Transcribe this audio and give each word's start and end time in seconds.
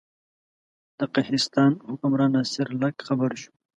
د 0.99 1.01
قهستان 1.15 1.71
حکمران 1.89 2.31
ناصر 2.35 2.67
لک 2.81 2.95
خبر 3.07 3.31
شو. 3.41 3.51